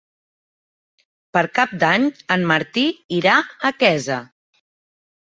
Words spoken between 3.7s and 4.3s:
a Quesa.